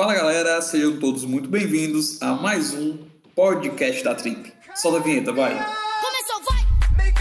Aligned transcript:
Fala 0.00 0.14
galera, 0.14 0.62
sejam 0.62 0.98
todos 0.98 1.26
muito 1.26 1.46
bem-vindos 1.46 2.22
a 2.22 2.32
mais 2.32 2.72
um 2.72 2.96
podcast 3.36 4.02
da 4.02 4.14
Trip. 4.14 4.50
Solta 4.74 4.98
a 4.98 5.02
vinheta, 5.02 5.30
vai! 5.30 5.52
Começou, 6.00 6.40
vai! 6.48 7.12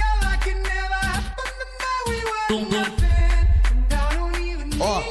Ó, 4.79 5.03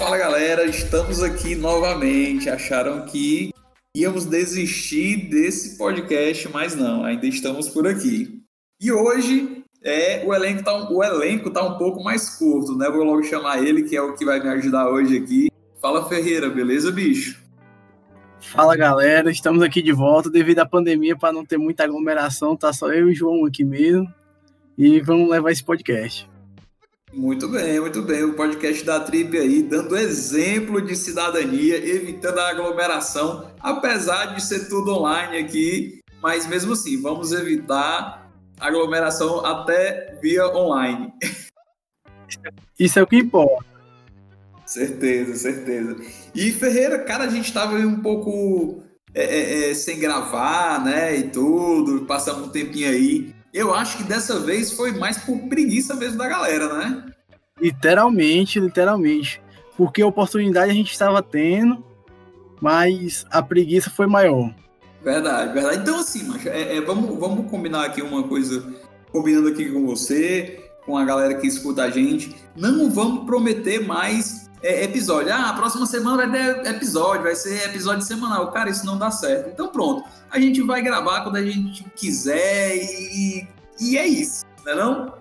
fala 0.00 0.18
galera, 0.18 0.66
estamos 0.66 1.22
aqui 1.22 1.54
novamente. 1.54 2.50
Acharam 2.50 3.06
que 3.06 3.54
íamos 3.96 4.24
desistir 4.24 5.30
desse 5.30 5.78
podcast, 5.78 6.48
mas 6.48 6.74
não, 6.74 7.04
ainda 7.04 7.24
estamos 7.24 7.68
por 7.68 7.86
aqui. 7.86 8.42
E 8.82 8.90
hoje 8.90 9.62
é 9.84 10.24
o 10.26 10.34
elenco 10.34 10.64
tá, 10.64 10.90
o 10.90 11.04
elenco 11.04 11.50
tá 11.50 11.62
um 11.62 11.78
pouco 11.78 12.02
mais 12.02 12.30
curto, 12.30 12.76
né? 12.76 12.90
Vou 12.90 13.04
logo 13.04 13.22
chamar 13.22 13.64
ele, 13.64 13.84
que 13.84 13.94
é 13.96 14.02
o 14.02 14.16
que 14.16 14.24
vai 14.24 14.40
me 14.40 14.48
ajudar 14.48 14.90
hoje 14.90 15.18
aqui. 15.18 15.49
Fala 15.80 16.06
Ferreira, 16.06 16.50
beleza, 16.50 16.92
bicho? 16.92 17.40
Fala 18.38 18.76
galera, 18.76 19.30
estamos 19.30 19.62
aqui 19.62 19.80
de 19.80 19.92
volta 19.92 20.28
devido 20.28 20.58
à 20.58 20.66
pandemia 20.66 21.16
para 21.16 21.32
não 21.32 21.44
ter 21.44 21.56
muita 21.56 21.84
aglomeração, 21.84 22.56
tá 22.56 22.72
só 22.72 22.92
eu 22.92 23.08
e 23.08 23.12
o 23.12 23.14
João 23.14 23.46
aqui 23.46 23.64
mesmo. 23.64 24.06
E 24.76 25.00
vamos 25.00 25.30
levar 25.30 25.50
esse 25.50 25.64
podcast. 25.64 26.28
Muito 27.12 27.48
bem, 27.48 27.80
muito 27.80 28.02
bem. 28.02 28.24
O 28.24 28.34
podcast 28.34 28.84
da 28.84 29.00
Trip 29.00 29.36
aí, 29.36 29.62
dando 29.62 29.96
exemplo 29.96 30.80
de 30.80 30.94
cidadania, 30.94 31.76
evitando 31.76 32.38
a 32.38 32.50
aglomeração, 32.50 33.50
apesar 33.58 34.34
de 34.34 34.42
ser 34.42 34.68
tudo 34.68 34.92
online 34.92 35.38
aqui, 35.38 36.00
mas 36.22 36.46
mesmo 36.46 36.74
assim, 36.74 37.00
vamos 37.00 37.32
evitar 37.32 38.30
aglomeração 38.58 39.44
até 39.44 40.18
via 40.22 40.46
online. 40.48 41.12
Isso 42.78 42.98
é 42.98 43.02
o 43.02 43.06
que 43.06 43.16
importa. 43.16 43.69
Certeza, 44.70 45.34
certeza. 45.34 45.96
E 46.32 46.52
Ferreira, 46.52 47.00
cara, 47.00 47.24
a 47.24 47.28
gente 47.28 47.52
tava 47.52 47.74
um 47.74 48.00
pouco 48.00 48.80
é, 49.12 49.24
é, 49.24 49.70
é, 49.70 49.74
sem 49.74 49.98
gravar, 49.98 50.84
né? 50.84 51.16
E 51.16 51.24
tudo, 51.24 52.06
passamos 52.06 52.46
um 52.46 52.52
tempinho 52.52 52.88
aí. 52.88 53.34
Eu 53.52 53.74
acho 53.74 53.96
que 53.96 54.04
dessa 54.04 54.38
vez 54.38 54.70
foi 54.70 54.92
mais 54.92 55.18
por 55.18 55.36
preguiça 55.48 55.96
mesmo 55.96 56.18
da 56.18 56.28
galera, 56.28 56.72
né? 56.78 57.04
Literalmente, 57.60 58.60
literalmente. 58.60 59.42
Porque 59.76 60.02
a 60.02 60.06
oportunidade 60.06 60.70
a 60.70 60.74
gente 60.74 60.92
estava 60.92 61.20
tendo, 61.20 61.84
mas 62.60 63.26
a 63.28 63.42
preguiça 63.42 63.90
foi 63.90 64.06
maior. 64.06 64.54
Verdade, 65.02 65.52
verdade. 65.52 65.78
Então, 65.78 65.98
assim, 65.98 66.22
macho, 66.28 66.48
é, 66.48 66.76
é, 66.76 66.80
vamos, 66.80 67.18
vamos 67.18 67.50
combinar 67.50 67.86
aqui 67.86 68.02
uma 68.02 68.22
coisa, 68.22 68.72
combinando 69.10 69.48
aqui 69.48 69.68
com 69.68 69.84
você, 69.84 70.62
com 70.86 70.96
a 70.96 71.04
galera 71.04 71.34
que 71.34 71.48
escuta 71.48 71.82
a 71.82 71.90
gente. 71.90 72.36
Não 72.54 72.88
vamos 72.88 73.26
prometer 73.26 73.84
mais 73.84 74.48
é, 74.62 74.84
episódio. 74.84 75.32
Ah, 75.32 75.50
a 75.50 75.52
próxima 75.54 75.86
semana 75.86 76.26
vai 76.26 76.62
ter 76.62 76.70
episódio, 76.70 77.22
vai 77.22 77.34
ser 77.34 77.64
episódio 77.64 78.02
semanal. 78.02 78.50
Cara, 78.52 78.70
isso 78.70 78.84
não 78.84 78.98
dá 78.98 79.10
certo. 79.10 79.50
Então 79.50 79.68
pronto, 79.68 80.04
a 80.30 80.38
gente 80.38 80.62
vai 80.62 80.82
gravar 80.82 81.22
quando 81.22 81.36
a 81.36 81.42
gente 81.42 81.84
quiser 81.96 82.76
e, 82.76 83.46
e 83.80 83.96
é 83.96 84.06
isso, 84.06 84.44
não 84.64 84.72
é 84.72 84.76
não? 84.76 85.20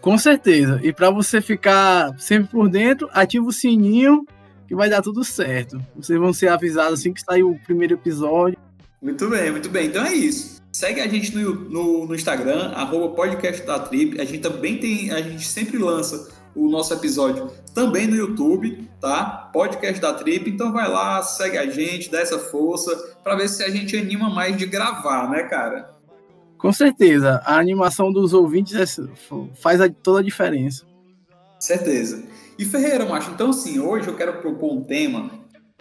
Com 0.00 0.18
certeza. 0.18 0.80
E 0.82 0.92
para 0.92 1.10
você 1.10 1.40
ficar 1.40 2.18
sempre 2.18 2.50
por 2.50 2.68
dentro, 2.68 3.08
ativa 3.12 3.46
o 3.46 3.52
sininho 3.52 4.26
que 4.66 4.74
vai 4.74 4.90
dar 4.90 5.02
tudo 5.02 5.22
certo. 5.22 5.80
Vocês 5.94 6.18
vão 6.18 6.32
ser 6.32 6.48
avisados 6.48 7.00
assim 7.00 7.12
que 7.12 7.20
sair 7.20 7.42
o 7.42 7.58
primeiro 7.64 7.94
episódio. 7.94 8.58
Muito 9.00 9.28
bem, 9.28 9.50
muito 9.50 9.68
bem. 9.68 9.86
Então 9.86 10.04
é 10.04 10.12
isso. 10.12 10.60
Segue 10.72 11.00
a 11.00 11.06
gente 11.06 11.36
no, 11.36 11.54
no, 11.54 12.06
no 12.06 12.14
Instagram, 12.14 12.72
arroba 12.72 13.14
podcast 13.14 13.64
da 13.66 13.78
Trip. 13.78 14.20
A 14.20 14.24
gente 14.24 14.38
também 14.38 14.78
tem, 14.78 15.10
a 15.10 15.20
gente 15.20 15.46
sempre 15.46 15.76
lança 15.76 16.30
o 16.54 16.68
nosso 16.68 16.92
episódio 16.94 17.50
também 17.74 18.06
no 18.06 18.16
YouTube, 18.16 18.88
tá? 19.00 19.50
Podcast 19.52 20.00
da 20.00 20.12
Trip. 20.12 20.48
Então 20.48 20.72
vai 20.72 20.88
lá, 20.88 21.22
segue 21.22 21.58
a 21.58 21.66
gente, 21.70 22.10
dá 22.10 22.20
essa 22.20 22.38
força 22.38 23.16
para 23.22 23.36
ver 23.36 23.48
se 23.48 23.62
a 23.62 23.70
gente 23.70 23.96
anima 23.96 24.28
mais 24.30 24.56
de 24.56 24.66
gravar, 24.66 25.30
né, 25.30 25.44
cara? 25.44 25.90
Com 26.58 26.72
certeza, 26.72 27.42
a 27.44 27.58
animação 27.58 28.12
dos 28.12 28.32
ouvintes 28.32 28.74
é, 28.74 28.84
faz 29.54 29.80
toda 30.02 30.20
a 30.20 30.22
diferença. 30.22 30.86
Certeza. 31.58 32.22
E 32.58 32.64
Ferreira, 32.64 33.04
macho, 33.04 33.30
então 33.32 33.50
assim, 33.50 33.80
hoje 33.80 34.06
eu 34.06 34.16
quero 34.16 34.34
propor 34.34 34.72
um 34.72 34.84
tema, 34.84 35.30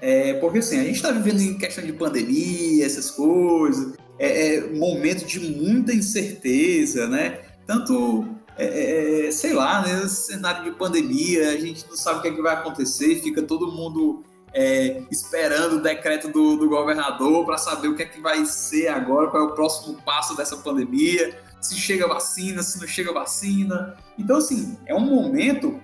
é, 0.01 0.33
porque 0.35 0.59
assim, 0.59 0.79
a 0.79 0.83
gente 0.83 0.95
está 0.95 1.11
vivendo 1.11 1.41
em 1.41 1.57
questão 1.57 1.85
de 1.85 1.93
pandemia, 1.93 2.83
essas 2.83 3.11
coisas, 3.11 3.93
é, 4.17 4.55
é 4.55 4.67
momento 4.71 5.25
de 5.25 5.39
muita 5.39 5.93
incerteza, 5.93 7.07
né? 7.07 7.41
Tanto 7.67 8.25
é, 8.57 8.65
é, 8.65 9.27
é, 9.27 9.31
sei 9.31 9.53
lá, 9.53 9.81
né, 9.81 10.07
cenário 10.07 10.63
de 10.63 10.71
pandemia, 10.71 11.49
a 11.49 11.57
gente 11.57 11.85
não 11.89 11.95
sabe 11.95 12.19
o 12.19 12.21
que, 12.21 12.27
é 12.27 12.31
que 12.31 12.41
vai 12.41 12.53
acontecer, 12.53 13.21
fica 13.21 13.41
todo 13.41 13.71
mundo 13.71 14.23
é, 14.53 15.03
esperando 15.09 15.77
o 15.77 15.81
decreto 15.81 16.27
do, 16.27 16.57
do 16.57 16.67
governador 16.67 17.45
para 17.45 17.57
saber 17.57 17.87
o 17.87 17.95
que 17.95 18.03
é 18.03 18.05
que 18.05 18.19
vai 18.19 18.45
ser 18.45 18.89
agora, 18.89 19.29
qual 19.29 19.43
é 19.43 19.45
o 19.45 19.55
próximo 19.55 20.01
passo 20.03 20.35
dessa 20.35 20.57
pandemia, 20.57 21.39
se 21.61 21.75
chega 21.75 22.07
vacina, 22.07 22.61
se 22.61 22.79
não 22.79 22.87
chega 22.87 23.13
vacina. 23.13 23.95
Então, 24.17 24.37
assim, 24.37 24.77
é 24.85 24.93
um 24.93 24.99
momento 24.99 25.79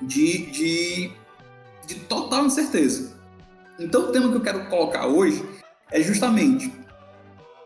de, 0.00 0.46
de, 0.46 1.12
de 1.86 1.94
total 2.08 2.46
incerteza. 2.46 3.12
Então, 3.78 4.08
o 4.08 4.12
tema 4.12 4.30
que 4.30 4.36
eu 4.36 4.42
quero 4.42 4.66
colocar 4.66 5.06
hoje 5.06 5.44
é 5.90 6.00
justamente 6.00 6.72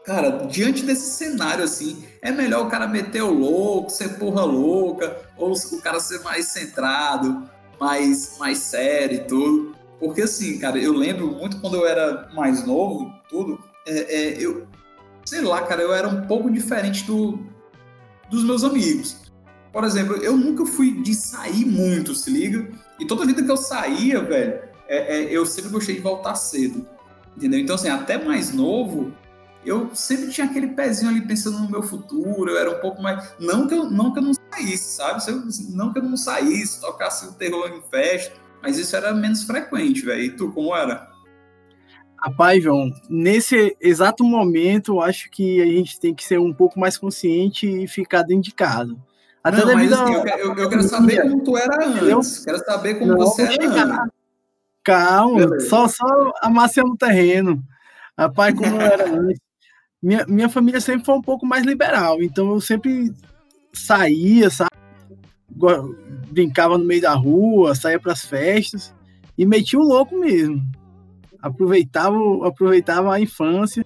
Cara, 0.07 0.47
diante 0.47 0.85
desse 0.85 1.11
cenário 1.17 1.65
assim, 1.65 2.05
é 2.23 2.31
melhor 2.31 2.65
o 2.65 2.71
cara 2.71 2.87
meter 2.87 3.23
o 3.23 3.33
louco, 3.33 3.91
ser 3.91 4.11
porra 4.11 4.45
louca, 4.45 5.21
ou 5.37 5.53
o 5.53 5.83
cara 5.83 5.99
ser 5.99 6.21
mais 6.21 6.47
centrado, 6.47 7.43
mais, 7.81 8.37
mais 8.39 8.59
sério 8.59 9.17
e 9.17 9.25
tudo. 9.25 9.75
Porque 9.99 10.23
assim, 10.23 10.61
cara, 10.61 10.79
eu 10.79 10.93
lembro 10.93 11.27
muito 11.27 11.61
quando 11.61 11.75
eu 11.75 11.85
era 11.85 12.31
mais 12.33 12.65
novo, 12.65 13.13
tudo, 13.29 13.59
é, 13.85 13.99
é, 13.99 14.37
eu, 14.41 14.69
sei 15.25 15.41
lá, 15.41 15.63
cara, 15.63 15.83
eu 15.83 15.93
era 15.93 16.07
um 16.07 16.25
pouco 16.29 16.49
diferente 16.53 17.05
do, 17.05 17.41
dos 18.31 18.45
meus 18.45 18.63
amigos. 18.63 19.17
Por 19.73 19.83
exemplo, 19.83 20.15
eu 20.19 20.37
nunca 20.37 20.65
fui 20.65 21.03
de 21.03 21.17
sair 21.17 21.65
muito, 21.65 22.15
se 22.15 22.31
liga? 22.31 22.71
E 23.01 23.05
toda 23.07 23.27
vida 23.27 23.43
que 23.43 23.51
eu 23.51 23.57
saía, 23.57 24.23
velho, 24.23 24.61
é, 24.87 25.17
é, 25.17 25.23
eu 25.25 25.45
sempre 25.45 25.71
gostei 25.71 25.97
de 25.97 26.01
voltar 26.01 26.37
cedo. 26.37 26.87
Entendeu? 27.37 27.59
Então, 27.59 27.75
assim, 27.75 27.89
até 27.89 28.23
mais 28.23 28.55
novo, 28.55 29.13
eu 29.67 29.91
sempre 29.95 30.31
tinha 30.31 30.47
aquele 30.47 30.69
pezinho 30.69 31.11
ali 31.11 31.21
pensando 31.21 31.59
no 31.59 31.69
meu 31.69 31.83
futuro, 31.83 32.51
eu 32.51 32.57
era 32.57 32.71
um 32.71 32.81
pouco 32.81 33.03
mais. 33.03 33.35
Não 33.41 33.67
que 33.67 33.75
eu 33.75 33.91
não, 33.91 34.13
que 34.13 34.21
eu 34.21 34.23
não 34.23 34.33
saísse, 34.33 34.97
sabe? 34.97 35.23
Não 35.71 35.93
que 35.93 35.99
eu 35.99 36.05
não 36.05 36.17
saísse, 36.17 36.81
tocasse 36.81 37.27
o 37.27 37.33
terror 37.33 37.69
em 37.71 37.83
festa, 37.91 38.37
mas 38.63 38.79
isso 38.79 38.95
era 38.95 39.13
menos 39.13 39.43
frequente, 39.43 40.03
velho. 40.05 40.23
E 40.23 40.31
tu, 40.31 40.53
como 40.53 40.75
era? 40.75 41.09
Rapaz, 42.17 42.63
João, 42.63 42.93
nesse 43.11 43.77
exato 43.81 44.23
momento, 44.23 44.95
eu 44.95 45.01
acho 45.03 45.29
que 45.31 45.61
a 45.61 45.67
gente 45.67 45.99
tem 45.99 46.15
que 46.15 46.25
ser 46.25 46.39
um 46.39 46.53
pouco 46.53 46.79
mais 46.79 46.97
consciente 46.97 47.67
e 47.67 47.89
ficar 47.89 48.23
dentro 48.23 48.45
de 48.45 48.55
casa. 48.55 48.97
Até 49.43 49.65
não, 49.65 49.75
mas 49.75 49.93
assim, 49.93 50.13
eu, 50.13 50.27
eu, 50.27 50.55
eu, 50.55 50.69
quero 50.69 50.83
saber 50.85 51.23
como 51.23 51.43
tu 51.43 51.57
era 51.57 51.87
antes. 51.87 52.03
Eu, 52.03 52.45
quero 52.45 52.65
saber 52.65 52.95
como 52.99 53.13
não, 53.13 53.19
você 53.19 53.43
era 53.43 53.67
antes. 53.67 54.13
Calma, 54.83 55.61
só, 55.61 55.89
só 55.89 56.33
amaciando 56.41 56.93
o 56.93 56.97
terreno. 56.97 57.63
Rapaz, 58.17 58.55
como 58.55 58.77
eu 58.77 58.81
era 58.81 59.11
antes 59.11 59.46
minha, 60.03 60.25
minha 60.27 60.49
família 60.49 60.81
sempre 60.81 61.05
foi 61.05 61.15
um 61.15 61.23
pouco 61.23 61.47
mais 61.47 61.65
liberal, 61.65 62.23
então 62.23 62.53
eu 62.53 62.61
sempre 62.61 63.13
saía, 63.73 64.51
sabe? 64.51 64.71
Brincava 66.31 66.77
no 66.77 66.85
meio 66.85 67.03
da 67.03 67.15
rua, 67.15 67.75
saía 67.75 67.99
para 67.99 68.13
as 68.13 68.25
festas 68.25 68.95
e 69.37 69.47
metia 69.47 69.79
o 69.79 69.83
louco 69.83 70.19
mesmo. 70.19 70.63
Aproveitava, 71.41 72.17
aproveitava 72.47 73.15
a 73.15 73.21
infância, 73.21 73.85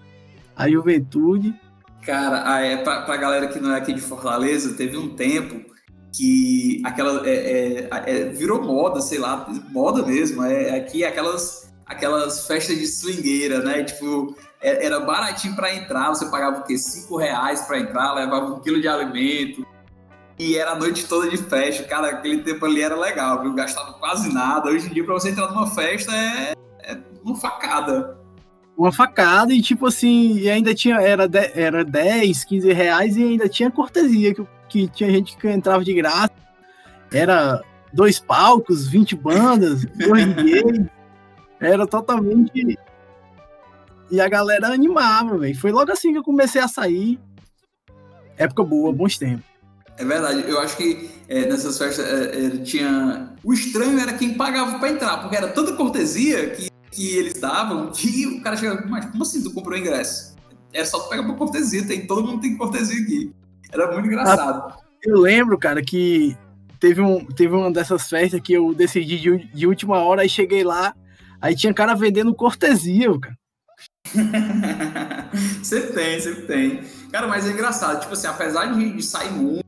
a 0.57 0.69
juventude. 0.69 1.55
Cara, 2.03 2.61
é, 2.61 2.79
pra, 2.79 3.03
pra 3.03 3.17
galera 3.17 3.49
que 3.49 3.61
não 3.61 3.75
é 3.75 3.79
aqui 3.79 3.93
de 3.93 4.01
Fortaleza, 4.01 4.75
teve 4.75 4.97
um 4.97 5.15
tempo 5.15 5.71
que 6.15 6.83
aquela 6.85 7.27
é, 7.29 7.35
é, 7.35 7.89
é, 8.07 8.25
virou 8.31 8.63
moda, 8.63 9.01
sei 9.01 9.19
lá, 9.19 9.47
moda 9.71 10.05
mesmo. 10.05 10.43
É, 10.43 10.77
aqui 10.77 11.05
aquelas, 11.05 11.70
aquelas 11.91 12.47
festas 12.47 12.79
de 12.79 12.87
swingueira, 12.87 13.59
né? 13.59 13.83
Tipo, 13.83 14.37
é, 14.63 14.87
era 14.87 15.01
baratinho 15.01 15.57
para 15.57 15.75
entrar, 15.75 16.11
você 16.11 16.25
pagava 16.27 16.61
o 16.61 16.63
quê? 16.63 16.79
Cinco 16.79 17.17
reais 17.17 17.63
para 17.63 17.81
entrar, 17.81 18.15
levava 18.15 18.55
um 18.55 18.61
quilo 18.61 18.81
de 18.81 18.87
alimento 18.87 19.67
e 20.39 20.57
era 20.57 20.71
a 20.71 20.77
noite 20.77 21.07
toda 21.07 21.29
de 21.29 21.37
festa. 21.37 21.83
Cara, 21.85 22.09
aquele 22.09 22.39
tempo 22.39 22.65
ali 22.65 22.81
era 22.81 22.95
legal, 22.95 23.43
viu? 23.43 23.53
Gastava 23.55 23.95
quase 23.95 24.33
nada. 24.33 24.71
Hoje 24.71 24.87
em 24.87 24.95
dia, 24.95 25.05
para 25.05 25.15
você 25.15 25.31
entrar 25.31 25.49
numa 25.49 25.67
festa 25.67 26.15
é, 26.15 26.53
é 26.85 26.99
uma 27.25 27.37
facada. 27.37 28.17
Uma 28.79 28.93
facada 28.93 29.53
e 29.53 29.61
tipo 29.61 29.87
assim, 29.87 30.39
e 30.39 30.49
ainda 30.49 30.73
tinha, 30.73 31.01
era, 31.01 31.27
de, 31.27 31.51
era 31.55 31.85
10, 31.85 32.45
15 32.45 32.73
reais 32.73 33.17
e 33.17 33.25
ainda 33.25 33.49
tinha 33.49 33.71
cortesia, 33.71 34.33
que, 34.33 34.47
que 34.69 34.89
tinha 34.89 35.11
gente 35.11 35.37
que 35.37 35.49
entrava 35.49 35.85
de 35.85 35.93
graça. 35.93 36.31
Era 37.13 37.61
dois 37.93 38.21
palcos, 38.21 38.87
20 38.87 39.17
bandas, 39.17 39.85
dois. 39.85 40.25
Era 41.61 41.87
totalmente 41.87 42.79
e 44.11 44.21
a 44.21 44.29
galera 44.29 44.69
animava, 44.69 45.39
velho. 45.39 45.57
Foi 45.57 45.71
logo 45.71 45.93
assim 45.93 46.13
que 46.13 46.19
eu 46.19 46.25
comecei 46.25 46.61
a 46.61 46.67
sair. 46.67 47.19
Época 48.37 48.65
boa, 48.65 48.93
bons 48.93 49.17
tempos. 49.17 49.45
É 49.97 50.05
verdade, 50.05 50.49
eu 50.49 50.59
acho 50.59 50.77
que 50.77 51.11
é, 51.29 51.47
nessas 51.47 51.77
festas 51.79 52.05
é, 52.05 52.47
é, 52.47 52.51
tinha. 52.59 53.35
O 53.45 53.53
estranho 53.53 53.99
era 54.01 54.15
quem 54.15 54.35
pagava 54.35 54.79
para 54.79 54.89
entrar, 54.89 55.19
porque 55.19 55.37
era 55.37 55.49
tanta 55.49 55.75
cortesia 55.75 56.51
que 56.51 56.71
que 56.91 57.17
eles 57.17 57.35
davam 57.35 57.91
que 57.93 58.27
o 58.27 58.43
cara 58.43 58.57
chegava, 58.57 58.85
mas 58.89 59.07
como 59.07 59.23
assim 59.23 59.43
tu 59.43 59.53
comprou 59.53 59.79
ingresso? 59.79 60.35
Era 60.73 60.85
só 60.85 60.99
tu 61.01 61.09
pegar 61.09 61.23
pra 61.25 61.35
cortesia, 61.35 61.87
tem, 61.87 62.07
todo 62.07 62.27
mundo 62.27 62.41
tem 62.41 62.57
cortesia 62.57 63.01
aqui. 63.01 63.33
Era 63.73 63.93
muito 63.93 64.07
engraçado. 64.07 64.75
Eu 65.03 65.21
lembro, 65.21 65.59
cara, 65.59 65.83
que 65.83 66.37
teve, 66.79 67.01
um, 67.01 67.25
teve 67.25 67.55
uma 67.55 67.71
dessas 67.71 68.09
festas 68.09 68.41
que 68.41 68.53
eu 68.53 68.75
decidi 68.75 69.19
de, 69.19 69.39
de 69.53 69.67
última 69.67 69.99
hora, 69.99 70.23
aí 70.23 70.29
cheguei 70.29 70.65
lá, 70.65 70.95
aí 71.41 71.55
tinha 71.55 71.75
cara 71.75 71.95
vendendo 71.95 72.35
cortesia, 72.35 73.11
cara. 73.19 73.39
sempre 75.63 75.93
tem, 75.93 76.21
sempre 76.21 76.43
tem. 76.43 76.83
Cara, 77.11 77.27
mas 77.27 77.47
é 77.47 77.51
engraçado, 77.51 78.01
tipo 78.01 78.13
assim, 78.13 78.27
apesar 78.27 78.67
de, 78.67 78.93
de 78.93 79.03
sair 79.03 79.31
muito, 79.31 79.65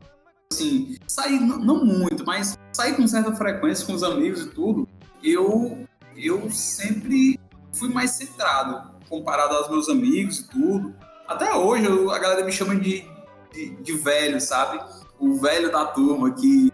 assim, 0.52 0.96
sair 1.06 1.40
não 1.40 1.84
muito, 1.84 2.24
mas 2.24 2.58
sair 2.72 2.96
com 2.96 3.06
certa 3.06 3.34
frequência 3.34 3.86
com 3.86 3.92
os 3.92 4.02
amigos 4.02 4.42
e 4.42 4.50
tudo, 4.50 4.88
eu, 5.22 5.86
eu 6.16 6.50
sempre 6.50 7.38
fui 7.72 7.88
mais 7.88 8.12
centrado 8.12 8.92
comparado 9.08 9.54
aos 9.54 9.68
meus 9.68 9.88
amigos 9.88 10.40
e 10.40 10.48
tudo. 10.48 10.94
Até 11.28 11.54
hoje 11.54 11.84
eu, 11.84 12.10
a 12.10 12.18
galera 12.18 12.44
me 12.44 12.52
chama 12.52 12.74
de, 12.76 13.04
de, 13.52 13.76
de, 13.76 13.92
velho, 13.92 14.40
sabe? 14.40 14.80
O 15.18 15.34
velho 15.34 15.70
da 15.70 15.84
turma 15.84 16.32
que. 16.32 16.72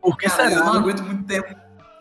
Porque 0.00 0.28
cara, 0.28 0.52
eu 0.52 0.64
não 0.64 0.74
aguento 0.74 1.02
muito 1.02 1.24
tempo, 1.24 1.54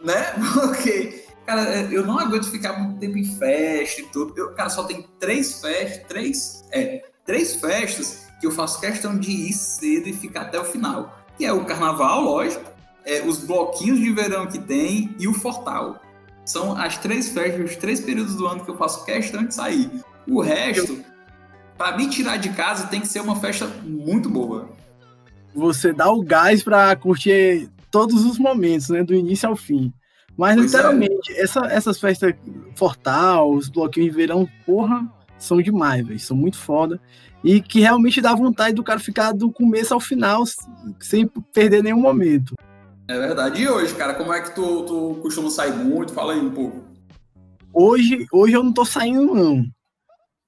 né? 0.04 0.34
Porque, 0.54 1.26
cara, 1.50 1.82
eu 1.92 2.06
não 2.06 2.20
aguento 2.20 2.52
ficar 2.52 2.74
muito 2.74 3.00
tempo 3.00 3.18
em 3.18 3.24
festa 3.24 4.02
e 4.02 4.06
tudo. 4.06 4.34
Eu, 4.38 4.52
cara, 4.52 4.70
só 4.70 4.84
tem 4.84 5.08
três 5.20 5.60
festas, 5.60 6.06
três, 6.08 6.64
é, 6.72 7.04
três 7.26 7.56
festas 7.56 8.28
que 8.40 8.46
eu 8.46 8.52
faço 8.52 8.80
questão 8.80 9.18
de 9.18 9.32
ir 9.32 9.54
cedo 9.54 10.08
e 10.08 10.14
ficar 10.14 10.42
até 10.42 10.60
o 10.60 10.64
final. 10.64 11.18
Que 11.38 11.46
é 11.46 11.52
o 11.52 11.66
carnaval, 11.66 12.22
lógico, 12.22 12.64
é, 13.04 13.24
os 13.24 13.40
bloquinhos 13.40 13.98
de 14.00 14.12
verão 14.12 14.46
que 14.46 14.60
tem 14.60 15.16
e 15.18 15.28
o 15.28 15.34
Fortal. 15.34 16.00
São 16.46 16.78
as 16.78 17.00
três 17.00 17.30
festas, 17.30 17.72
os 17.72 17.76
três 17.76 18.00
períodos 18.00 18.36
do 18.36 18.46
ano 18.46 18.64
que 18.64 18.70
eu 18.70 18.78
faço 18.78 19.04
questão 19.04 19.44
de 19.44 19.54
sair. 19.54 19.90
O 20.28 20.42
resto, 20.42 21.04
para 21.76 21.98
me 21.98 22.08
tirar 22.10 22.38
de 22.38 22.50
casa, 22.50 22.86
tem 22.88 23.02
que 23.02 23.08
ser 23.08 23.22
uma 23.22 23.36
festa 23.36 23.66
muito 23.84 24.30
boa. 24.30 24.70
Você 25.56 25.92
dá 25.92 26.12
o 26.12 26.22
gás 26.22 26.62
para 26.62 26.96
curtir 26.96 27.70
todos 27.90 28.24
os 28.24 28.38
momentos, 28.38 28.90
né? 28.90 29.04
Do 29.04 29.16
início 29.16 29.50
ao 29.50 29.56
fim. 29.56 29.92
Mas, 30.40 30.56
pois 30.56 30.74
é. 30.74 30.78
literalmente, 30.78 31.34
é. 31.34 31.42
essa, 31.42 31.66
essas 31.66 32.00
festas 32.00 32.34
Fortal, 32.74 33.52
os 33.52 33.68
bloquinhos 33.68 34.10
de 34.10 34.16
verão, 34.16 34.48
porra, 34.66 35.06
são 35.38 35.62
demais, 35.62 36.08
velho. 36.08 36.18
São 36.18 36.38
muito 36.38 36.58
foda. 36.58 36.98
E 37.44 37.60
que 37.62 37.82
realmente 37.82 38.22
dá 38.22 38.34
vontade 38.34 38.74
do 38.74 38.82
cara 38.84 39.02
ficar 39.02 39.34
do 39.34 39.52
começo 39.52 39.94
ao 39.94 40.00
final 40.00 40.46
sem 40.98 41.28
perder 41.54 41.84
nenhum 41.84 42.00
momento. 42.00 42.56
É 43.06 43.20
verdade. 43.20 43.62
E 43.62 43.68
hoje, 43.68 43.94
cara, 43.96 44.14
como 44.14 44.32
é 44.32 44.40
que 44.40 44.56
tu, 44.56 44.84
tu 44.84 45.20
costuma 45.22 45.50
sair 45.50 45.74
muito? 45.74 46.14
Fala 46.14 46.32
aí 46.32 46.40
um 46.40 46.52
pouco. 46.52 46.86
Hoje, 47.74 48.26
hoje 48.32 48.54
eu 48.54 48.64
não 48.64 48.72
tô 48.72 48.86
saindo, 48.86 49.36
não. 49.36 49.66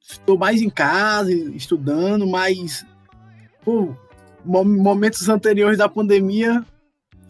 Estou 0.02 0.38
mais 0.38 0.62
em 0.62 0.70
casa, 0.70 1.34
estudando, 1.34 2.26
mas 2.26 2.86
pô, 3.66 3.94
momentos 4.46 5.28
anteriores 5.28 5.78
da 5.78 5.90
pandemia, 5.90 6.66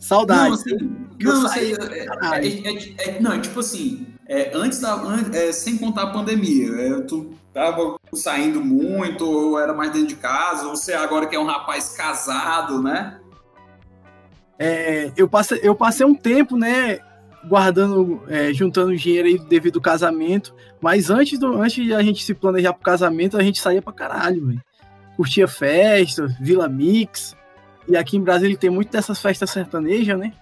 saudade. 0.01 0.49
Não, 0.49 0.53
assim, 0.53 0.77
não, 1.21 1.47
sei, 1.47 1.73
é, 1.73 1.77
é, 1.77 2.47
é, 2.47 3.09
é, 3.09 3.21
não, 3.21 3.39
tipo 3.39 3.59
assim, 3.61 4.07
é, 4.27 4.51
antes 4.53 4.79
da. 4.79 4.99
É, 5.33 5.51
sem 5.51 5.77
contar 5.77 6.03
a 6.03 6.07
pandemia, 6.07 7.01
tu 7.07 7.33
tava 7.53 7.97
saindo 8.13 8.59
muito, 8.59 9.25
ou 9.25 9.59
era 9.59 9.73
mais 9.73 9.91
dentro 9.91 10.07
de 10.07 10.15
casa, 10.15 10.67
ou 10.67 10.75
você 10.75 10.93
agora 10.93 11.27
que 11.27 11.35
é 11.35 11.39
um 11.39 11.45
rapaz 11.45 11.89
casado, 11.89 12.81
né? 12.81 13.19
É, 14.57 15.11
eu, 15.15 15.27
passei, 15.27 15.59
eu 15.63 15.75
passei 15.75 16.05
um 16.05 16.13
tempo, 16.13 16.55
né, 16.55 16.99
guardando, 17.47 18.21
é, 18.27 18.53
juntando 18.53 18.95
dinheiro 18.95 19.27
aí 19.27 19.39
devido 19.39 19.77
ao 19.77 19.81
casamento, 19.81 20.53
mas 20.79 21.09
antes, 21.09 21.39
do, 21.39 21.59
antes 21.59 21.83
de 21.83 21.93
a 21.93 22.01
gente 22.01 22.23
se 22.23 22.33
planejar 22.33 22.73
pro 22.73 22.83
casamento, 22.83 23.37
a 23.37 23.43
gente 23.43 23.59
saía 23.59 23.81
pra 23.81 23.91
caralho, 23.91 24.47
velho. 24.47 24.61
Curtia 25.17 25.47
festa, 25.47 26.27
Vila 26.39 26.69
Mix, 26.69 27.35
e 27.87 27.97
aqui 27.97 28.17
em 28.17 28.21
Brasília 28.21 28.57
tem 28.57 28.69
muito 28.69 28.91
dessas 28.91 29.21
festas 29.21 29.49
sertanejas, 29.49 30.17
né? 30.17 30.33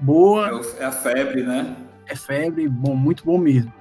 Boa. 0.00 0.62
É, 0.78 0.82
é 0.82 0.84
a 0.84 0.92
febre, 0.92 1.42
né? 1.42 1.76
É 2.06 2.14
febre, 2.14 2.68
bom, 2.68 2.94
muito 2.94 3.24
bom 3.24 3.38
mesmo. 3.38 3.72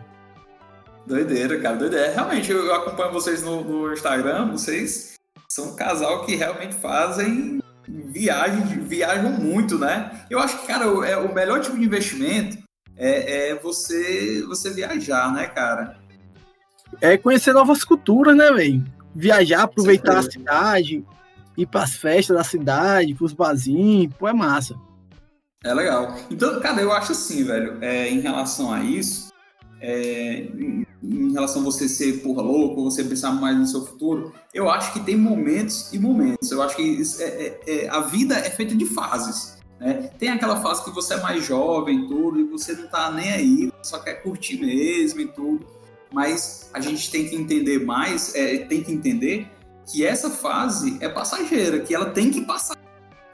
Doideira, 1.05 1.59
cara, 1.59 1.75
doideira. 1.75 2.11
Realmente, 2.11 2.51
eu 2.51 2.73
acompanho 2.73 3.11
vocês 3.11 3.43
no, 3.43 3.63
no 3.63 3.93
Instagram, 3.93 4.51
vocês 4.51 5.13
são 5.47 5.69
um 5.69 5.75
casal 5.75 6.25
que 6.25 6.35
realmente 6.35 6.73
fazem 6.75 7.59
viajam, 7.87 8.65
viajam 8.83 9.31
muito, 9.31 9.77
né? 9.77 10.25
Eu 10.29 10.39
acho 10.39 10.59
que, 10.59 10.67
cara, 10.67 10.89
o, 10.89 11.03
é, 11.03 11.17
o 11.17 11.33
melhor 11.33 11.61
tipo 11.61 11.77
de 11.77 11.85
investimento 11.85 12.57
é, 12.97 13.49
é, 13.49 13.55
você, 13.55 14.43
você 14.47 14.71
viajar, 14.71 15.31
né, 15.33 15.47
cara? 15.47 15.97
É 17.01 17.17
conhecer 17.17 17.53
novas 17.53 17.83
culturas, 17.83 18.35
né, 18.35 18.51
velho? 18.51 18.83
Viajar, 19.13 19.63
aproveitar 19.63 20.17
a 20.17 20.23
cidade, 20.23 21.05
ir 21.57 21.65
para 21.65 21.83
as 21.83 21.95
festas 21.95 22.35
da 22.35 22.43
cidade, 22.43 23.13
para 23.13 23.25
os 23.25 23.33
barzinhos, 23.33 24.13
pô, 24.17 24.27
é 24.27 24.33
massa. 24.33 24.75
É 25.63 25.73
legal. 25.73 26.15
Então, 26.29 26.59
cara, 26.59 26.81
eu 26.81 26.91
acho 26.91 27.11
assim, 27.11 27.43
velho, 27.43 27.77
é, 27.81 28.09
em 28.09 28.19
relação 28.19 28.71
a 28.71 28.83
isso, 28.83 29.33
é, 29.81 30.47
em 31.03 31.31
relação 31.33 31.61
a 31.61 31.65
você 31.65 31.89
ser 31.89 32.21
porra 32.21 32.41
louco, 32.41 32.83
você 32.83 33.03
pensar 33.03 33.31
mais 33.31 33.57
no 33.57 33.65
seu 33.65 33.85
futuro, 33.85 34.33
eu 34.53 34.69
acho 34.69 34.93
que 34.93 34.99
tem 34.99 35.17
momentos 35.17 35.91
e 35.91 35.99
momentos. 35.99 36.51
Eu 36.51 36.61
acho 36.61 36.75
que 36.75 37.01
é, 37.19 37.23
é, 37.23 37.61
é, 37.67 37.89
a 37.89 38.01
vida 38.01 38.35
é 38.35 38.49
feita 38.49 38.75
de 38.75 38.85
fases. 38.85 39.57
Né? 39.79 40.09
Tem 40.17 40.29
aquela 40.29 40.61
fase 40.61 40.83
que 40.83 40.91
você 40.91 41.15
é 41.15 41.21
mais 41.21 41.45
jovem 41.45 42.07
tudo, 42.07 42.39
e 42.39 42.43
você 42.43 42.73
não 42.73 42.87
tá 42.87 43.11
nem 43.11 43.31
aí, 43.31 43.71
só 43.81 43.99
quer 43.99 44.21
curtir 44.21 44.57
mesmo 44.57 45.21
e 45.21 45.27
tudo. 45.27 45.65
Mas 46.13 46.69
a 46.73 46.79
gente 46.79 47.11
tem 47.11 47.27
que 47.27 47.35
entender 47.35 47.83
mais, 47.83 48.33
é, 48.35 48.59
tem 48.59 48.83
que 48.83 48.91
entender 48.91 49.47
que 49.85 50.05
essa 50.05 50.29
fase 50.29 50.97
é 51.01 51.07
passageira, 51.07 51.79
que 51.79 51.93
ela 51.93 52.09
tem 52.09 52.31
que 52.31 52.41
passar. 52.41 52.75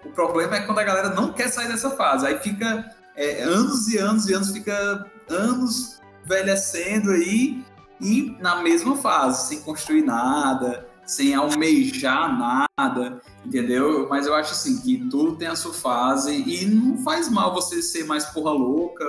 O 0.06 0.10
problema 0.10 0.58
é 0.58 0.62
quando 0.62 0.80
a 0.80 0.84
galera 0.84 1.10
não 1.10 1.32
quer 1.32 1.50
sair 1.50 1.68
dessa 1.68 1.92
fase. 1.92 2.26
Aí 2.26 2.38
fica 2.40 2.90
é, 3.16 3.44
anos 3.44 3.88
e 3.88 3.98
anos 3.98 4.28
e 4.28 4.34
anos, 4.34 4.52
fica 4.52 5.06
anos 5.30 6.00
envelhecendo 6.26 7.12
aí 7.12 7.64
e 8.00 8.36
na 8.40 8.62
mesma 8.62 8.98
fase, 8.98 9.48
sem 9.48 9.62
construir 9.62 10.02
nada, 10.02 10.88
sem 11.06 11.36
almejar 11.36 12.68
nada, 12.78 13.22
entendeu? 13.46 14.08
Mas 14.10 14.26
eu 14.26 14.34
acho 14.34 14.54
assim 14.54 14.82
que 14.82 15.08
tudo 15.10 15.36
tem 15.36 15.48
a 15.48 15.56
sua 15.56 15.74
fase 15.74 16.32
e 16.32 16.66
não 16.66 16.98
faz 16.98 17.30
mal 17.30 17.54
você 17.54 17.82
ser 17.82 18.06
mais 18.06 18.26
porra 18.26 18.52
louca 18.52 19.06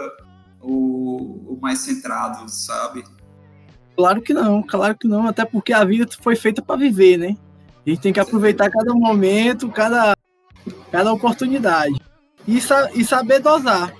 ou, 0.60 1.44
ou 1.48 1.58
mais 1.60 1.78
centrado, 1.80 2.48
sabe? 2.48 3.02
Claro 3.96 4.22
que 4.22 4.32
não, 4.32 4.62
claro 4.62 4.96
que 4.96 5.06
não, 5.06 5.26
até 5.26 5.44
porque 5.44 5.72
a 5.72 5.84
vida 5.84 6.08
foi 6.20 6.34
feita 6.34 6.62
para 6.62 6.76
viver, 6.76 7.18
né? 7.18 7.36
A 7.86 7.90
gente 7.90 8.00
tem 8.00 8.12
que 8.12 8.20
aproveitar 8.20 8.70
cada 8.70 8.94
momento, 8.94 9.68
cada, 9.68 10.16
cada 10.90 11.12
oportunidade. 11.12 12.00
E, 12.46 12.60
sa 12.60 12.90
e 12.94 13.04
saber 13.04 13.40
dosar. 13.40 13.94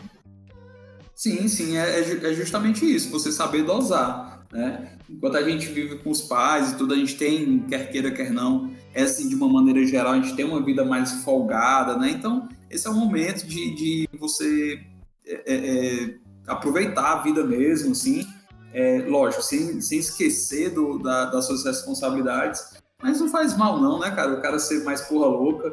Sim, 1.15 1.47
sim, 1.47 1.77
é, 1.77 2.01
é, 2.01 2.31
é 2.31 2.35
justamente 2.35 2.85
isso, 2.85 3.11
você 3.11 3.31
saber 3.31 3.65
dosar, 3.65 4.45
né? 4.51 4.97
Enquanto 5.09 5.37
a 5.37 5.49
gente 5.49 5.67
vive 5.67 5.99
com 5.99 6.11
os 6.11 6.23
pais 6.23 6.73
e 6.73 6.77
tudo, 6.77 6.95
a 6.95 6.97
gente 6.97 7.17
tem, 7.17 7.61
quer 7.61 7.91
queira, 7.91 8.11
quer 8.11 8.33
não, 8.33 8.73
é 8.95 9.03
assim, 9.03 9.29
de 9.29 9.35
uma 9.35 9.49
maneira 9.49 9.85
geral, 9.85 10.13
a 10.13 10.21
gente 10.21 10.35
tem 10.35 10.45
uma 10.45 10.63
vida 10.63 10.85
mais 10.85 11.23
folgada, 11.23 11.97
né? 11.97 12.11
Então, 12.11 12.49
esse 12.71 12.87
é 12.87 12.91
o 12.91 12.95
momento 12.95 13.47
de, 13.47 13.75
de 13.75 14.09
você 14.19 14.81
é, 15.27 15.43
é, 15.47 16.05
é 16.05 16.15
aproveitar 16.47 17.13
a 17.13 17.23
vida 17.23 17.45
mesmo, 17.45 17.93
assim, 17.93 18.27
é, 18.73 19.05
lógico, 19.07 19.43
sem, 19.43 19.81
sem 19.81 19.99
esquecer 19.99 20.71
do, 20.71 20.99
da, 20.99 21.27
das 21.27 21.47
suas 21.47 21.65
responsabilidades, 21.65 22.81
mas 23.03 23.21
não 23.21 23.29
faz 23.29 23.57
mal 23.57 23.81
não, 23.81 23.99
né, 23.99 24.11
cara? 24.11 24.33
O 24.35 24.41
cara 24.41 24.59
ser 24.59 24.85
mais 24.85 25.01
porra 25.03 25.27
louca, 25.27 25.73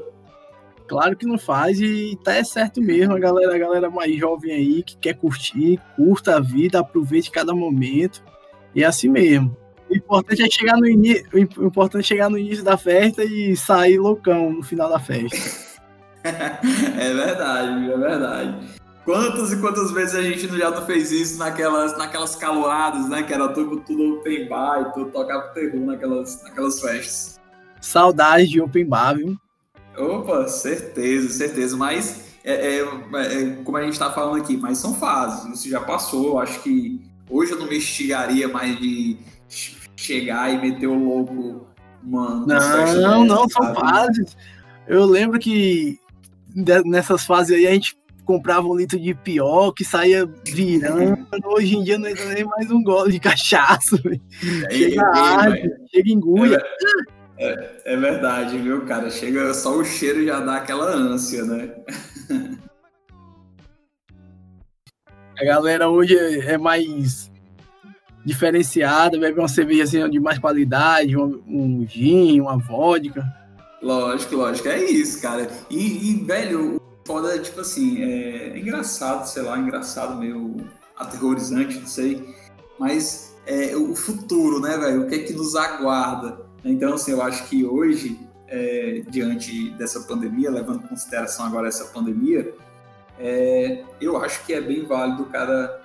Claro 0.89 1.15
que 1.15 1.27
não 1.27 1.37
faz 1.37 1.79
e 1.79 2.17
tá 2.23 2.33
é 2.33 2.43
certo 2.43 2.81
mesmo, 2.81 3.13
a 3.13 3.19
galera, 3.19 3.55
a 3.55 3.59
galera 3.59 3.89
mais 3.91 4.17
jovem 4.17 4.51
aí 4.51 4.81
que 4.81 4.97
quer 4.97 5.13
curtir, 5.13 5.79
curta 5.95 6.37
a 6.37 6.39
vida, 6.39 6.79
aproveite 6.79 7.29
cada 7.29 7.53
momento. 7.53 8.23
E 8.73 8.83
é 8.83 8.87
assim 8.87 9.07
mesmo. 9.07 9.55
O 9.87 9.95
importante 9.95 10.41
é 10.41 10.49
chegar 10.49 10.77
no 10.77 10.87
início, 10.87 11.27
o 11.31 11.65
importante 11.65 12.01
é 12.01 12.03
chegar 12.03 12.29
no 12.29 12.39
início 12.39 12.63
da 12.63 12.75
festa 12.75 13.23
e 13.23 13.55
sair 13.55 13.99
loucão 13.99 14.51
no 14.51 14.63
final 14.63 14.89
da 14.89 14.99
festa. 14.99 15.37
é 16.25 17.13
verdade, 17.13 17.91
é 17.91 17.97
verdade. 17.97 18.78
Quantas 19.05 19.51
e 19.51 19.57
quantas 19.57 19.91
vezes 19.91 20.15
a 20.15 20.21
gente 20.21 20.47
já 20.47 20.69
não 20.69 20.85
fez 20.85 21.11
isso 21.11 21.39
naquelas, 21.39 21.97
naquelas 21.97 22.35
caloadas, 22.35 23.09
né? 23.09 23.23
Que 23.23 23.33
era 23.33 23.47
tudo, 23.49 23.77
tudo 23.77 24.17
open 24.17 24.47
bar 24.47 24.81
e 24.81 24.93
tudo 24.93 25.11
tocava 25.11 25.47
terror 25.49 25.79
naquelas, 25.85 26.43
naquelas 26.43 26.79
festas. 26.79 27.39
Saudade 27.81 28.47
de 28.47 28.61
open 28.61 28.85
bar, 28.85 29.15
viu? 29.15 29.37
Opa, 29.97 30.47
certeza, 30.47 31.29
certeza. 31.29 31.75
Mas, 31.75 32.37
é, 32.43 32.77
é, 32.77 32.79
é 32.79 33.55
como 33.63 33.77
a 33.77 33.83
gente 33.83 33.93
está 33.93 34.11
falando 34.11 34.41
aqui, 34.41 34.57
mas 34.57 34.77
são 34.77 34.93
fases. 34.93 35.59
Isso 35.59 35.69
já 35.69 35.79
passou. 35.79 36.39
Acho 36.39 36.61
que 36.61 37.01
hoje 37.29 37.53
eu 37.53 37.59
não 37.59 37.67
me 37.67 37.77
instigaria 37.77 38.47
mais 38.47 38.77
de 38.79 39.17
chegar 39.95 40.53
e 40.53 40.61
meter 40.61 40.87
o 40.87 40.93
louco. 40.93 41.67
Uma, 42.03 42.45
não, 42.45 43.25
não, 43.25 43.49
são 43.49 43.73
fases. 43.75 44.37
Eu 44.87 45.05
lembro 45.05 45.39
que 45.39 45.99
nessas 46.85 47.25
fases 47.25 47.57
aí 47.57 47.67
a 47.67 47.71
gente 47.71 47.98
comprava 48.29 48.67
um 48.67 48.75
litro 48.75 48.99
de 48.99 49.15
pior, 49.15 49.71
que 49.71 49.83
saía 49.83 50.23
virando. 50.45 51.27
Hoje 51.45 51.75
em 51.75 51.83
dia 51.83 51.97
não 51.97 52.07
entra 52.07 52.25
nem 52.25 52.43
mais 52.43 52.69
um 52.69 52.83
gole 52.83 53.13
de 53.13 53.19
cachaça. 53.19 53.99
É, 54.69 54.73
chega 54.73 55.01
é, 55.01 55.05
arde, 55.05 55.59
é, 55.59 55.69
chega 55.91 56.11
engulha. 56.11 56.63
É, 57.37 57.81
é, 57.85 57.97
verdade, 57.97 58.57
viu, 58.59 58.85
cara? 58.85 59.09
Chega 59.09 59.51
só 59.53 59.75
o 59.77 59.83
cheiro 59.83 60.23
já 60.23 60.39
dá 60.39 60.57
aquela 60.57 60.85
ânsia, 60.85 61.43
né? 61.43 61.73
A 65.39 65.45
galera 65.45 65.89
hoje 65.89 66.15
é 66.17 66.57
mais 66.57 67.31
diferenciada, 68.25 69.17
bebe 69.17 69.39
uma 69.39 69.47
cerveja 69.47 69.83
assim, 69.83 70.09
de 70.09 70.19
mais 70.19 70.37
qualidade, 70.37 71.17
um, 71.17 71.41
um 71.47 71.87
gin, 71.87 72.41
uma 72.41 72.57
vodka. 72.57 73.25
Lógico, 73.81 74.35
lógico, 74.35 74.67
é 74.67 74.83
isso, 74.83 75.21
cara. 75.21 75.49
E, 75.69 76.11
e 76.11 76.23
velho, 76.25 76.79
foda 77.09 77.39
tipo 77.39 77.61
assim, 77.61 78.03
é, 78.03 78.49
é, 78.49 78.59
engraçado, 78.59 79.25
sei 79.25 79.41
lá, 79.41 79.57
engraçado, 79.57 80.15
meio 80.15 80.57
aterrorizante, 80.95 81.79
não 81.79 81.87
sei. 81.87 82.35
Mas 82.77 83.35
é 83.47 83.75
o 83.75 83.95
futuro, 83.95 84.61
né, 84.61 84.77
velho? 84.77 85.01
O 85.01 85.07
que 85.07 85.15
é 85.15 85.19
que 85.23 85.33
nos 85.33 85.55
aguarda? 85.55 86.45
Então, 86.63 86.93
assim, 86.93 87.09
eu 87.13 87.23
acho 87.23 87.49
que 87.49 87.65
hoje, 87.65 88.19
é, 88.47 89.01
diante 89.09 89.71
dessa 89.71 90.01
pandemia, 90.01 90.51
levando 90.51 90.83
em 90.83 90.87
consideração 90.87 91.47
agora 91.47 91.67
essa 91.67 91.85
pandemia, 91.85 92.53
é, 93.17 93.83
eu 93.99 94.15
acho 94.17 94.45
que 94.45 94.53
é 94.53 94.61
bem 94.61 94.85
válido 94.85 95.23
o 95.23 95.25
cara 95.25 95.81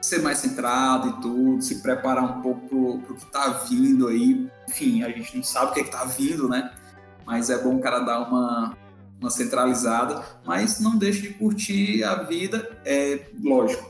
ser 0.00 0.22
mais 0.22 0.38
centrado 0.38 1.08
e 1.10 1.20
tudo, 1.20 1.60
se 1.60 1.82
preparar 1.82 2.24
um 2.24 2.40
pouco 2.40 2.66
pro, 2.66 2.98
pro 3.00 3.14
que 3.14 3.26
tá 3.26 3.50
vindo 3.68 4.08
aí. 4.08 4.50
Enfim, 4.70 5.02
a 5.02 5.10
gente 5.10 5.36
não 5.36 5.44
sabe 5.44 5.72
o 5.72 5.74
que, 5.74 5.80
é 5.80 5.84
que 5.84 5.90
tá 5.90 6.04
vindo, 6.06 6.48
né? 6.48 6.72
Mas 7.26 7.50
é 7.50 7.62
bom 7.62 7.76
o 7.76 7.80
cara 7.80 8.00
dar 8.00 8.26
uma, 8.26 8.74
uma 9.22 9.30
centralizada, 9.30 10.22
mas 10.44 10.80
não 10.80 10.98
deixe 10.98 11.22
de 11.22 11.34
curtir 11.34 12.02
a 12.02 12.24
vida, 12.24 12.76
é 12.84 13.26
lógico, 13.42 13.88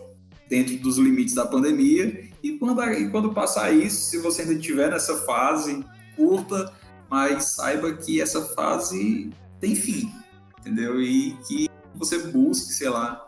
dentro 0.49 0.77
dos 0.77 0.99
limites 0.99 1.35
da 1.35 1.47
pandemia. 1.47 2.29
E 2.43 2.59
quando, 2.59 2.83
e 2.83 3.09
quando 3.11 3.33
passar 3.33 3.73
isso, 3.73 4.11
se 4.11 4.19
você 4.19 4.43
ainda 4.43 4.55
estiver 4.55 4.91
nessa 4.91 5.17
fase, 5.25 5.85
curta, 6.15 6.73
mas 7.11 7.55
saiba 7.57 7.95
que 7.95 8.21
essa 8.21 8.43
fase 8.55 9.31
tem 9.59 9.75
fim, 9.75 10.13
entendeu? 10.61 11.01
E 11.01 11.37
que 11.49 11.69
você 11.95 12.19
busque, 12.19 12.73
sei 12.75 12.91
lá, 12.91 13.27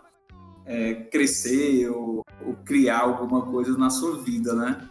é, 0.67 0.95
crescer 0.95 1.89
ou, 1.89 2.23
ou, 2.45 2.55
criar 2.65 3.01
alguma 3.01 3.43
coisa 3.47 3.77
na 3.79 3.89
sua 3.89 4.23
vida, 4.23 4.55
né? 4.55 4.89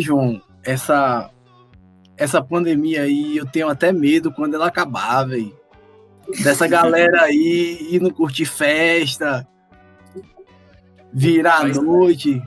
João, 0.00 0.42
essa, 0.64 1.30
essa 2.18 2.42
pandemia 2.42 3.02
aí, 3.02 3.36
eu 3.36 3.46
tenho 3.46 3.68
até 3.68 3.92
medo 3.92 4.32
quando 4.32 4.54
ela 4.54 4.66
acabar, 4.66 5.24
velho. 5.24 5.56
Dessa 6.42 6.66
galera 6.66 7.22
aí 7.22 7.88
ir 7.90 8.02
não 8.02 8.10
curtir 8.10 8.44
festa, 8.44 9.48
virar 11.12 11.60
a 11.60 11.68
noite. 11.68 12.42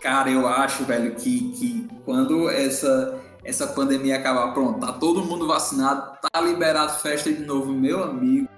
Cara, 0.00 0.30
eu 0.30 0.46
acho, 0.46 0.84
velho, 0.84 1.14
que, 1.14 1.50
que 1.52 1.88
quando 2.04 2.48
essa, 2.50 3.18
essa 3.42 3.66
pandemia 3.66 4.16
acabar, 4.16 4.52
pronto, 4.52 4.78
tá 4.78 4.92
todo 4.92 5.24
mundo 5.24 5.46
vacinado, 5.46 6.18
tá 6.20 6.40
liberado 6.40 7.00
festa 7.00 7.32
de 7.32 7.42
novo, 7.42 7.72
meu 7.72 8.04
amigo. 8.04 8.48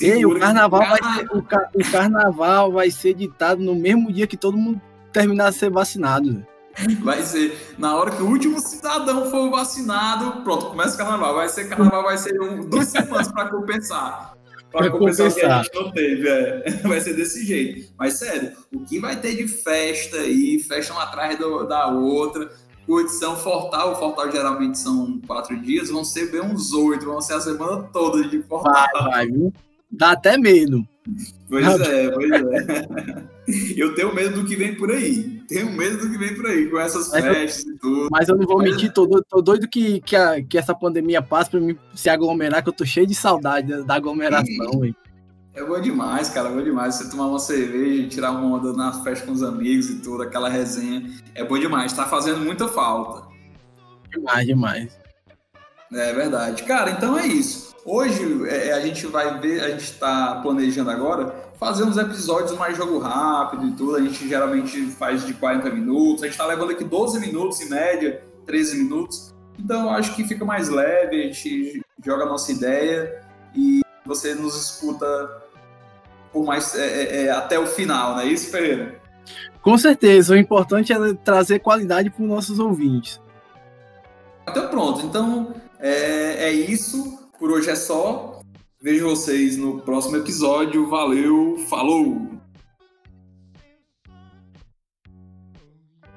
Ei, 0.00 0.24
o 0.24 0.38
carnaval, 0.38 0.80
vai 0.80 1.14
ser, 1.14 1.28
o, 1.32 1.38
o, 1.38 1.90
carnaval 1.90 2.72
vai 2.72 2.90
ser 2.90 3.14
ditado 3.14 3.62
no 3.62 3.74
mesmo 3.74 4.12
dia 4.12 4.26
que 4.26 4.36
todo 4.36 4.56
mundo 4.56 4.80
terminar 5.12 5.50
de 5.50 5.56
ser 5.56 5.70
vacinado. 5.70 6.46
Vai 7.02 7.22
ser, 7.22 7.74
na 7.78 7.96
hora 7.96 8.10
que 8.10 8.22
o 8.22 8.26
último 8.26 8.60
cidadão 8.60 9.30
for 9.30 9.50
vacinado, 9.50 10.42
pronto, 10.42 10.66
começa 10.66 10.94
o 10.94 10.98
carnaval. 10.98 11.34
Vai 11.34 11.48
ser 11.48 11.68
carnaval, 11.68 12.02
vai 12.04 12.18
ser 12.18 12.40
um, 12.40 12.60
duas 12.60 12.88
semanas 12.88 13.30
para 13.30 13.48
compensar. 13.48 14.34
Para 14.70 14.90
compensar, 14.90 15.28
compensar 15.28 15.30
o 15.30 15.34
que 15.34 15.44
a 15.44 15.62
gente 15.62 15.74
não 15.74 15.90
teve. 15.92 16.28
É. 16.28 16.70
Vai 16.86 17.00
ser 17.00 17.14
desse 17.14 17.42
jeito. 17.44 17.90
Mas 17.98 18.18
sério, 18.18 18.52
o 18.70 18.80
que 18.80 19.00
vai 19.00 19.18
ter 19.18 19.34
de 19.34 19.48
festa 19.48 20.18
aí, 20.18 20.58
festa 20.58 20.92
uma 20.92 21.04
atrás 21.04 21.38
do, 21.38 21.64
da 21.64 21.86
outra, 21.86 22.50
curtição 22.84 23.34
Fortal, 23.34 23.92
o 23.92 23.96
Fortal 23.96 24.30
geralmente 24.30 24.78
são 24.78 25.20
quatro 25.26 25.58
dias, 25.58 25.88
vão 25.88 26.04
ser 26.04 26.30
bem 26.30 26.42
uns 26.42 26.72
oito, 26.74 27.06
vão 27.06 27.20
ser 27.22 27.34
a 27.34 27.40
semana 27.40 27.82
toda 27.84 28.22
de 28.28 28.42
Fortal. 28.42 28.86
Vai, 28.92 29.04
vai, 29.04 29.26
viu? 29.26 29.52
Dá 29.90 30.10
até 30.10 30.36
medo. 30.36 30.86
Pois 31.48 31.80
é, 31.80 32.10
pois 32.10 32.30
é. 32.30 33.38
Eu 33.76 33.94
tenho 33.94 34.14
medo 34.14 34.42
do 34.42 34.46
que 34.46 34.56
vem 34.56 34.74
por 34.74 34.90
aí. 34.90 35.42
Tenho 35.48 35.72
medo 35.72 35.96
do 35.96 36.10
que 36.10 36.18
vem 36.18 36.34
por 36.34 36.46
aí, 36.46 36.68
com 36.68 36.78
essas 36.78 37.10
mas 37.10 37.24
festas 37.24 37.64
eu, 37.64 37.72
e 37.72 37.78
tudo. 37.78 38.08
Mas 38.10 38.28
eu 38.28 38.36
não 38.36 38.46
vou 38.46 38.58
mentir, 38.58 38.92
tô, 38.92 39.08
tô 39.22 39.40
doido 39.40 39.66
que, 39.66 40.02
que, 40.02 40.14
a, 40.14 40.42
que 40.42 40.58
essa 40.58 40.74
pandemia 40.74 41.22
passe 41.22 41.50
pra 41.50 41.58
mim 41.58 41.74
se 41.94 42.10
aglomerar, 42.10 42.62
que 42.62 42.68
eu 42.68 42.74
tô 42.74 42.84
cheio 42.84 43.06
de 43.06 43.14
saudade 43.14 43.82
da 43.84 43.94
aglomeração, 43.94 44.84
hein. 44.84 44.94
É 45.54 45.64
bom 45.64 45.80
demais, 45.80 46.28
cara, 46.28 46.50
é 46.50 46.52
bom 46.52 46.62
demais. 46.62 46.94
Você 46.94 47.10
tomar 47.10 47.26
uma 47.26 47.38
cerveja, 47.38 48.08
tirar 48.08 48.30
uma 48.32 48.58
onda 48.58 48.72
na 48.74 48.92
festa 49.02 49.26
com 49.26 49.32
os 49.32 49.42
amigos 49.42 49.88
e 49.90 49.98
tudo, 50.00 50.22
aquela 50.22 50.48
resenha. 50.48 51.10
É 51.34 51.42
bom 51.42 51.58
demais, 51.58 51.92
tá 51.92 52.04
fazendo 52.04 52.40
muita 52.40 52.68
falta. 52.68 53.26
Demais, 54.10 54.46
demais. 54.46 54.98
É 55.92 56.12
verdade. 56.12 56.62
Cara, 56.64 56.90
então 56.90 57.18
é 57.18 57.26
isso. 57.26 57.67
Hoje 57.84 58.48
é, 58.48 58.72
a 58.72 58.80
gente 58.80 59.06
vai 59.06 59.38
ver, 59.38 59.62
a 59.62 59.70
gente 59.70 59.84
está 59.84 60.36
planejando 60.42 60.90
agora 60.90 61.34
fazer 61.58 61.84
uns 61.84 61.96
episódios 61.96 62.52
mais 62.58 62.76
jogo 62.76 62.98
rápido 62.98 63.66
e 63.66 63.72
tudo. 63.72 63.96
A 63.96 64.00
gente 64.00 64.28
geralmente 64.28 64.82
faz 64.92 65.26
de 65.26 65.34
40 65.34 65.70
minutos. 65.70 66.22
A 66.22 66.26
gente 66.26 66.34
está 66.34 66.46
levando 66.46 66.72
aqui 66.72 66.84
12 66.84 67.18
minutos 67.20 67.60
em 67.60 67.68
média, 67.68 68.22
13 68.46 68.78
minutos. 68.78 69.34
Então 69.58 69.90
acho 69.90 70.14
que 70.14 70.24
fica 70.24 70.44
mais 70.44 70.68
leve, 70.68 71.20
a 71.20 71.24
gente 71.24 71.82
joga 72.04 72.24
a 72.24 72.28
nossa 72.28 72.52
ideia 72.52 73.22
e 73.54 73.80
você 74.06 74.34
nos 74.34 74.54
escuta 74.54 75.42
por 76.32 76.44
mais 76.44 76.74
é, 76.74 76.86
é, 76.86 77.24
é 77.24 77.30
até 77.30 77.58
o 77.58 77.66
final, 77.66 78.12
não 78.12 78.20
é 78.20 78.26
isso, 78.26 78.50
Ferreira? 78.50 79.00
Com 79.60 79.76
certeza, 79.76 80.34
o 80.34 80.36
importante 80.36 80.92
é 80.92 81.14
trazer 81.14 81.58
qualidade 81.58 82.10
para 82.10 82.22
os 82.22 82.28
nossos 82.28 82.58
ouvintes. 82.58 83.20
Até 84.46 84.60
pronto, 84.62 85.04
então 85.04 85.54
é, 85.80 86.44
é 86.44 86.52
isso. 86.52 87.27
Por 87.38 87.52
hoje 87.52 87.70
é 87.70 87.76
só. 87.76 88.40
Vejo 88.82 89.08
vocês 89.08 89.56
no 89.56 89.80
próximo 89.80 90.16
episódio. 90.16 90.88
Valeu, 90.88 91.56
falou! 91.68 92.37